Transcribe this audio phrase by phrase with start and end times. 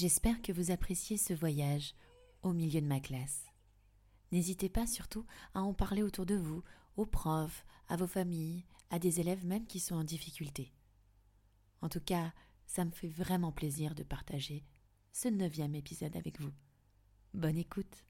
[0.00, 1.92] J'espère que vous appréciez ce voyage
[2.42, 3.46] au milieu de ma classe.
[4.30, 6.62] N'hésitez pas surtout à en parler autour de vous,
[6.96, 10.72] aux profs, à vos familles, à des élèves même qui sont en difficulté.
[11.82, 12.32] En tout cas,
[12.64, 14.64] ça me fait vraiment plaisir de partager
[15.10, 16.52] ce neuvième épisode avec vous.
[17.34, 18.04] Bonne écoute.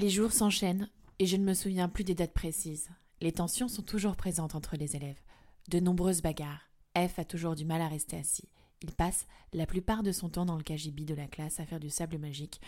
[0.00, 2.88] Les jours s'enchaînent et je ne me souviens plus des dates précises.
[3.20, 5.22] Les tensions sont toujours présentes entre les élèves.
[5.68, 6.72] De nombreuses bagarres.
[6.96, 8.48] F a toujours du mal à rester assis.
[8.82, 11.80] Il passe la plupart de son temps dans le cagibi de la classe à faire
[11.80, 12.60] du sable magique,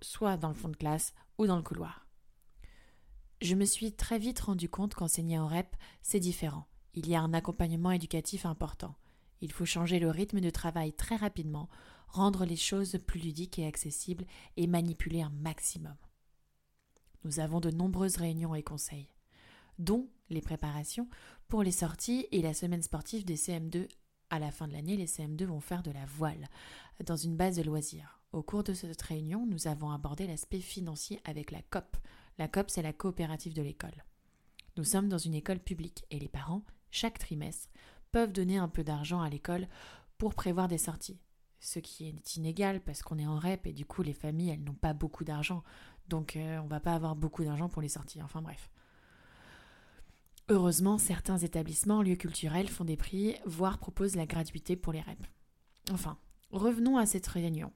[0.00, 2.06] soit dans le fond de classe ou dans le couloir.
[3.42, 6.66] Je me suis très vite rendu compte qu'enseigner en REP, c'est différent.
[6.94, 8.94] Il y a un accompagnement éducatif important.
[9.42, 11.68] Il faut changer le rythme de travail très rapidement,
[12.08, 14.24] rendre les choses plus ludiques et accessibles
[14.56, 15.96] et manipuler un maximum.
[17.24, 19.10] Nous avons de nombreuses réunions et conseils,
[19.78, 21.08] dont les préparations
[21.48, 23.88] pour les sorties et la semaine sportive des CM2.
[24.36, 26.50] À la fin de l'année, les CM2 vont faire de la voile
[27.06, 28.20] dans une base de loisirs.
[28.32, 31.96] Au cours de cette réunion, nous avons abordé l'aspect financier avec la COP.
[32.36, 34.04] La COP, c'est la coopérative de l'école.
[34.76, 37.70] Nous sommes dans une école publique et les parents, chaque trimestre,
[38.12, 39.68] peuvent donner un peu d'argent à l'école
[40.18, 41.18] pour prévoir des sorties.
[41.58, 44.64] Ce qui est inégal parce qu'on est en REP et du coup les familles elles
[44.64, 45.64] n'ont pas beaucoup d'argent.
[46.08, 48.20] Donc euh, on va pas avoir beaucoup d'argent pour les sorties.
[48.20, 48.68] Enfin bref.
[50.48, 55.26] Heureusement, certains établissements, lieux culturels font des prix, voire proposent la gratuité pour les REP.
[55.90, 56.18] Enfin,
[56.50, 57.72] revenons à cette réunion.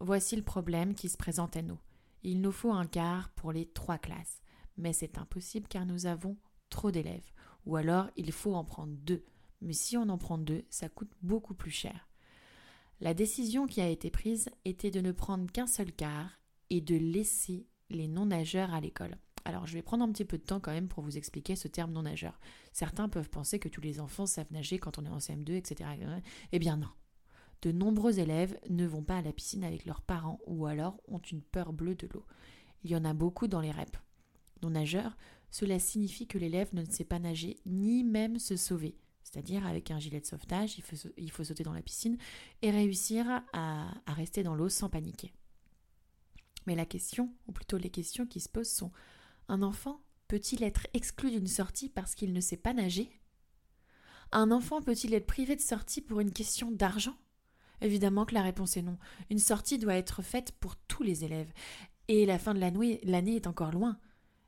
[0.00, 1.78] Voici le problème qui se présente à nous.
[2.22, 4.42] Il nous faut un quart pour les trois classes,
[4.76, 6.36] mais c'est impossible car nous avons
[6.68, 7.30] trop d'élèves,
[7.64, 9.24] ou alors il faut en prendre deux,
[9.62, 12.08] mais si on en prend deux, ça coûte beaucoup plus cher.
[13.00, 16.96] La décision qui a été prise était de ne prendre qu'un seul quart et de
[16.96, 19.16] laisser les non-nageurs à l'école.
[19.44, 21.68] Alors, je vais prendre un petit peu de temps quand même pour vous expliquer ce
[21.68, 22.38] terme non-nageur.
[22.72, 25.90] Certains peuvent penser que tous les enfants savent nager quand on est en CM2, etc.
[26.52, 26.88] Eh bien non.
[27.62, 31.18] De nombreux élèves ne vont pas à la piscine avec leurs parents ou alors ont
[31.18, 32.24] une peur bleue de l'eau.
[32.84, 33.96] Il y en a beaucoup dans les REP.
[34.62, 35.16] Non-nageur,
[35.50, 38.96] cela signifie que l'élève ne sait pas nager ni même se sauver.
[39.22, 40.78] C'est-à-dire avec un gilet de sauvetage,
[41.16, 42.16] il faut, sauter dans la piscine
[42.62, 45.32] et réussir à rester dans l'eau sans paniquer.
[46.66, 48.92] Mais la question, ou plutôt les questions qui se posent sont
[49.50, 53.20] un enfant peut-il être exclu d'une sortie parce qu'il ne sait pas nager?
[54.30, 57.16] Un enfant peut-il être privé de sortie pour une question d'argent?
[57.80, 58.96] Évidemment que la réponse est non.
[59.28, 61.52] Une sortie doit être faite pour tous les élèves.
[62.06, 63.98] Et la fin de l'année est encore loin.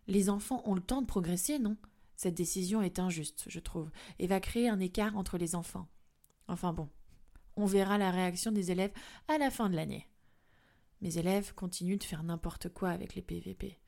[0.07, 1.77] Les enfants ont le temps de progresser, non?
[2.15, 3.91] Cette décision est injuste, je trouve,
[4.21, 5.89] et va créer un écart entre les enfants.
[6.47, 6.89] Enfin bon,
[7.57, 8.93] on verra la réaction des élèves
[9.27, 10.09] à la fin de l'année.
[11.01, 13.81] Mes élèves continuent de faire n'importe quoi avec les PVP.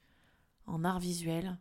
[0.66, 1.58] En art visuel,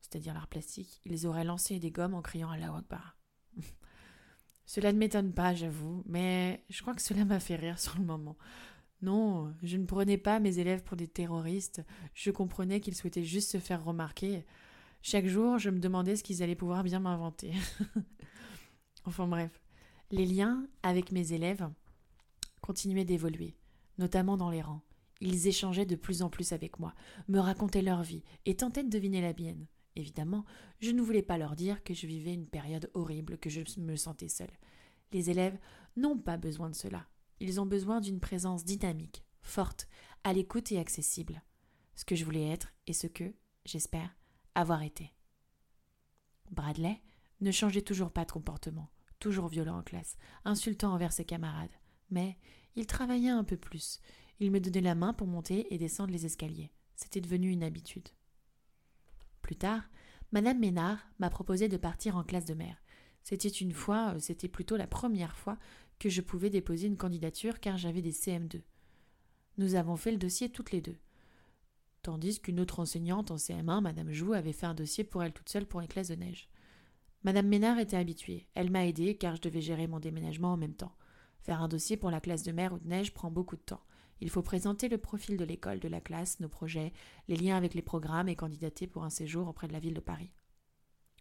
[0.00, 3.16] c'est-à-dire l'art plastique, ils auraient lancé des gommes en criant à la Akbar.
[4.66, 8.04] cela ne m'étonne pas, j'avoue, mais je crois que cela m'a fait rire sur le
[8.04, 8.36] moment.
[9.02, 11.82] Non, je ne prenais pas mes élèves pour des terroristes,
[12.14, 14.44] je comprenais qu'ils souhaitaient juste se faire remarquer.
[15.02, 17.52] Chaque jour, je me demandais ce qu'ils allaient pouvoir bien m'inventer.
[19.04, 19.60] enfin bref,
[20.10, 21.68] les liens avec mes élèves
[22.62, 23.56] continuaient d'évoluer,
[23.98, 24.82] notamment dans les rangs.
[25.26, 26.94] Ils échangeaient de plus en plus avec moi,
[27.28, 29.66] me racontaient leur vie et tentaient de deviner la mienne.
[29.96, 30.44] Évidemment,
[30.80, 33.96] je ne voulais pas leur dire que je vivais une période horrible, que je me
[33.96, 34.52] sentais seule.
[35.12, 35.58] Les élèves
[35.96, 37.06] n'ont pas besoin de cela.
[37.40, 39.88] Ils ont besoin d'une présence dynamique, forte,
[40.24, 41.42] à l'écoute et accessible.
[41.94, 43.32] Ce que je voulais être et ce que,
[43.64, 44.14] j'espère,
[44.54, 45.14] avoir été.
[46.50, 47.00] Bradley
[47.40, 48.90] ne changeait toujours pas de comportement,
[49.20, 51.72] toujours violent en classe, insultant envers ses camarades.
[52.10, 52.36] Mais
[52.76, 54.00] il travaillait un peu plus.
[54.40, 56.72] Il me donnait la main pour monter et descendre les escaliers.
[56.96, 58.08] C'était devenu une habitude.
[59.42, 59.82] Plus tard,
[60.32, 62.82] Madame Ménard m'a proposé de partir en classe de mère.
[63.22, 65.58] C'était une fois, euh, c'était plutôt la première fois
[65.98, 68.62] que je pouvais déposer une candidature car j'avais des CM2.
[69.58, 70.98] Nous avons fait le dossier toutes les deux.
[72.02, 75.48] Tandis qu'une autre enseignante en CM1, Madame Jou, avait fait un dossier pour elle toute
[75.48, 76.50] seule pour les classes de neige.
[77.22, 78.46] Madame Ménard était habituée.
[78.54, 80.94] Elle m'a aidée car je devais gérer mon déménagement en même temps.
[81.40, 83.82] Faire un dossier pour la classe de mer ou de neige prend beaucoup de temps.
[84.20, 86.92] Il faut présenter le profil de l'école, de la classe, nos projets,
[87.28, 90.00] les liens avec les programmes et candidater pour un séjour auprès de la ville de
[90.00, 90.32] Paris.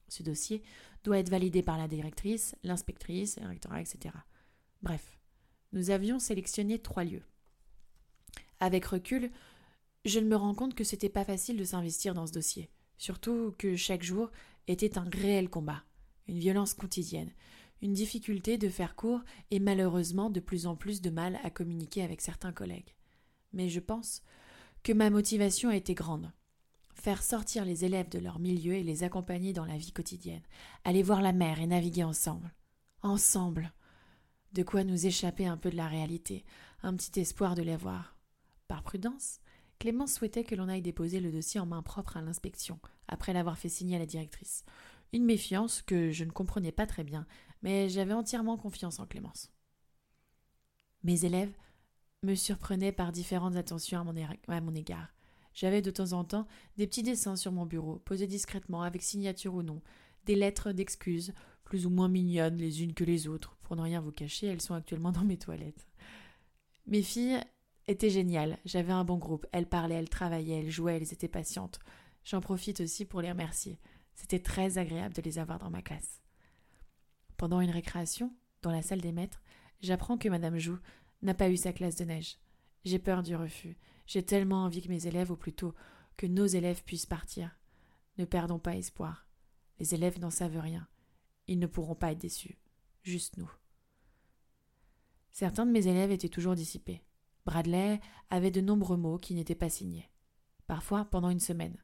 [0.08, 0.62] Ce dossier
[1.04, 4.16] doit être validé par la directrice, l'inspectrice, le rectorat, etc.
[4.82, 5.20] Bref,
[5.72, 7.24] nous avions sélectionné trois lieux.
[8.60, 9.32] Avec recul,
[10.06, 13.76] je me rends compte que c'était pas facile de s'investir dans ce dossier, surtout que
[13.76, 14.30] chaque jour
[14.68, 15.84] était un réel combat,
[16.28, 17.32] une violence quotidienne,
[17.84, 19.22] une difficulté de faire court
[19.52, 22.96] et malheureusement de plus en plus de mal à communiquer avec certains collègues.
[23.52, 24.24] Mais je pense
[24.84, 26.32] que ma motivation a été grande.
[26.96, 30.44] Faire sortir les élèves de leur milieu et les accompagner dans la vie quotidienne,
[30.86, 32.54] aller voir la mer et naviguer ensemble.
[33.02, 33.74] Ensemble.
[34.54, 36.46] De quoi nous échapper un peu de la réalité,
[36.84, 38.16] un petit espoir de les voir.
[38.70, 39.42] Par prudence,
[39.80, 43.58] Clémence souhaitait que l'on aille déposer le dossier en main propre à l'inspection, après l'avoir
[43.58, 44.64] fait signer à la directrice.
[45.12, 47.28] Une méfiance que je ne comprenais pas très bien,
[47.64, 49.52] mais j'avais entièrement confiance en Clémence.
[51.04, 51.54] Mes élèves
[52.22, 54.14] me surprenaient par différentes attentions à mon,
[54.48, 55.08] à mon égard.
[55.54, 59.56] J'avais de temps en temps des petits dessins sur mon bureau, posés discrètement, avec signature
[59.56, 59.82] ou non,
[60.26, 61.34] des lettres d'excuses,
[61.64, 63.58] plus ou moins mignonnes les unes que les autres.
[63.64, 65.88] Pour ne rien vous cacher, elles sont actuellement dans mes toilettes.
[66.88, 67.40] Mes filles
[67.88, 71.80] étaient géniales, j'avais un bon groupe, elles parlaient, elles travaillaient, elles jouaient, elles étaient patientes.
[72.24, 73.80] J'en profite aussi pour les remercier.
[74.16, 76.23] C'était très agréable de les avoir dans ma classe.
[77.44, 79.42] Pendant une récréation, dans la salle des maîtres,
[79.82, 80.80] j'apprends que Madame Joux
[81.24, 82.38] n'a pas eu sa classe de neige.
[82.86, 83.78] J'ai peur du refus.
[84.08, 85.76] J'ai tellement envie que mes élèves, ou plutôt
[86.16, 87.60] que nos élèves puissent partir.
[88.18, 89.28] Ne perdons pas espoir.
[89.78, 90.88] Les élèves n'en savent rien.
[91.48, 92.58] Ils ne pourront pas être déçus.
[93.02, 93.52] Juste nous.
[95.30, 97.04] Certains de mes élèves étaient toujours dissipés.
[97.46, 98.00] Bradley
[98.30, 100.10] avait de nombreux mots qui n'étaient pas signés.
[100.66, 101.76] Parfois pendant une semaine.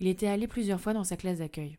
[0.00, 1.78] Il était allé plusieurs fois dans sa classe d'accueil.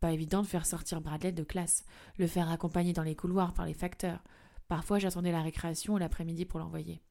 [0.00, 1.84] Pas évident de faire sortir Bradley de classe,
[2.18, 4.22] le faire accompagner dans les couloirs par les facteurs.
[4.68, 7.02] Parfois j'attendais la récréation ou l'après-midi pour l'envoyer.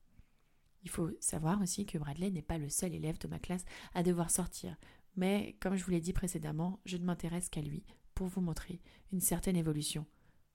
[0.84, 4.04] Il faut savoir aussi que Bradley n'est pas le seul élève de ma classe à
[4.04, 4.78] devoir sortir,
[5.18, 8.80] mais comme je vous l'ai dit précédemment, je ne m'intéresse qu'à lui pour vous montrer
[9.12, 10.06] une certaine évolution,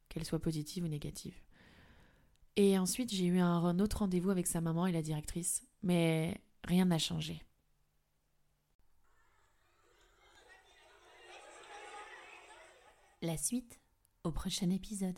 [0.08, 1.38] qu'elle soit positive ou négative.
[2.56, 6.86] Et ensuite, j'ai eu un autre rendez-vous avec sa maman et la directrice, mais rien
[6.86, 7.42] n'a changé.
[13.24, 13.78] La suite
[14.24, 15.16] au prochain épisode.